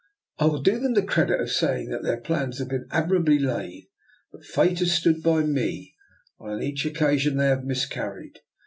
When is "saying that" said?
1.51-2.01